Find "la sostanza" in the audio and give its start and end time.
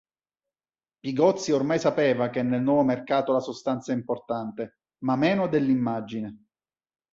3.33-3.91